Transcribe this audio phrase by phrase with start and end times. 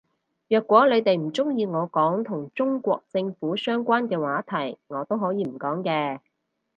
[0.47, 6.17] 若果你哋唔鍾意我講同中國政府相關嘅話題我都可以唔講嘅